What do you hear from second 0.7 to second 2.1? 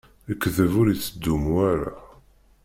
ur ittdummu ara.